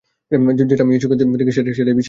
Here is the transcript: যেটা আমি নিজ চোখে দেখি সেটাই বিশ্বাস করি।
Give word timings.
যেটা 0.59 0.83
আমি 0.83 0.91
নিজ 0.93 1.01
চোখে 1.03 1.15
দেখি 1.39 1.51
সেটাই 1.51 1.65
বিশ্বাস 1.69 1.75
করি। 1.77 1.91